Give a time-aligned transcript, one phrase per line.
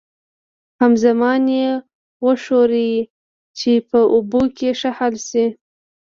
[0.81, 1.69] همزمان یې
[2.25, 2.91] وښورئ
[3.59, 5.45] چې په اوبو کې ښه حل شي.